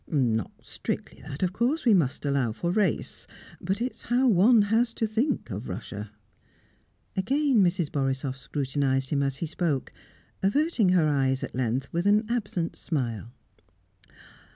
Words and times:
Not 0.07 0.49
strictly 0.63 1.21
that, 1.21 1.43
of 1.43 1.53
course; 1.53 1.85
we 1.85 1.93
must 1.93 2.25
allow 2.25 2.53
for 2.53 2.71
race; 2.71 3.27
but 3.61 3.79
it's 3.79 4.01
how 4.01 4.27
one 4.27 4.63
has 4.63 4.95
to 4.95 5.05
think 5.05 5.51
of 5.51 5.69
Russia." 5.69 6.09
Again 7.15 7.63
Mrs. 7.63 7.91
Borisoff 7.91 8.35
scrutinised 8.35 9.11
him 9.11 9.21
as 9.21 9.35
he 9.37 9.45
spoke, 9.45 9.93
averting 10.41 10.89
her 10.89 11.07
eyes 11.07 11.43
at 11.43 11.53
length 11.53 11.87
with 11.93 12.07
an 12.07 12.25
absent 12.29 12.75
smile. 12.75 13.31